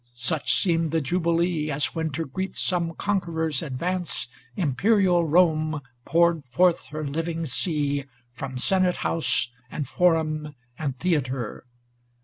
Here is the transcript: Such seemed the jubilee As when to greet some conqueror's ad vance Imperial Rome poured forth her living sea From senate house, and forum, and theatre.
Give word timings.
Such 0.15 0.51
seemed 0.55 0.89
the 0.89 0.99
jubilee 0.99 1.69
As 1.69 1.93
when 1.93 2.09
to 2.13 2.25
greet 2.25 2.55
some 2.55 2.95
conqueror's 2.95 3.61
ad 3.61 3.77
vance 3.77 4.27
Imperial 4.55 5.25
Rome 5.25 5.79
poured 6.05 6.43
forth 6.45 6.87
her 6.87 7.05
living 7.05 7.45
sea 7.45 8.05
From 8.33 8.57
senate 8.57 8.95
house, 9.05 9.49
and 9.69 9.87
forum, 9.87 10.55
and 10.75 10.97
theatre. 10.97 11.67